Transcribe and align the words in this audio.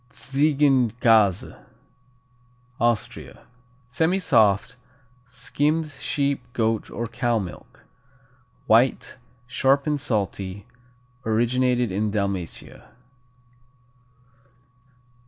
Tzigenkäse 0.09 1.63
Austria 2.79 3.45
Semisoft; 3.87 4.75
skimmed 5.27 5.85
sheep, 5.91 6.41
goat 6.53 6.89
or 6.89 7.05
cow 7.05 7.37
milk. 7.37 7.83
White; 8.65 9.17
sharp 9.45 9.85
and 9.85 10.01
salty; 10.01 10.65
originated 11.23 11.91
in 11.91 12.09
Dalmatia. 12.09 12.89